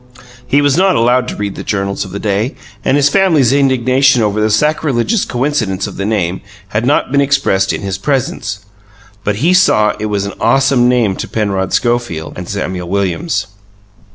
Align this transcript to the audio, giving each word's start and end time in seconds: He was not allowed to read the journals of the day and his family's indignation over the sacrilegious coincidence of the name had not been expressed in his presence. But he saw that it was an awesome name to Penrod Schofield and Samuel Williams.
He 0.47 0.63
was 0.63 0.77
not 0.77 0.95
allowed 0.95 1.27
to 1.27 1.35
read 1.35 1.53
the 1.53 1.63
journals 1.63 2.03
of 2.03 2.09
the 2.09 2.17
day 2.17 2.55
and 2.83 2.97
his 2.97 3.07
family's 3.07 3.53
indignation 3.53 4.23
over 4.23 4.41
the 4.41 4.49
sacrilegious 4.49 5.25
coincidence 5.25 5.85
of 5.85 5.97
the 5.97 6.07
name 6.07 6.41
had 6.69 6.87
not 6.87 7.11
been 7.11 7.21
expressed 7.21 7.71
in 7.71 7.81
his 7.81 7.99
presence. 7.99 8.65
But 9.23 9.35
he 9.45 9.53
saw 9.53 9.89
that 9.91 10.01
it 10.01 10.05
was 10.07 10.25
an 10.25 10.33
awesome 10.41 10.89
name 10.89 11.15
to 11.17 11.27
Penrod 11.27 11.71
Schofield 11.71 12.33
and 12.35 12.49
Samuel 12.49 12.89
Williams. 12.89 13.45